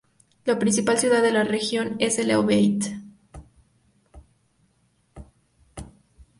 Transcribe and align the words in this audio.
La 0.45 0.57
principal 0.57 0.97
ciudad 0.97 1.21
de 1.21 1.31
la 1.31 1.43
región 1.43 1.95
es 1.99 2.17
El 2.17 2.31
Obeid. 2.31 2.81